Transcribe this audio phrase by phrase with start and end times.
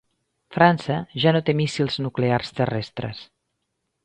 [0.55, 0.95] França
[1.25, 3.23] ja no té míssils nuclears terrestres.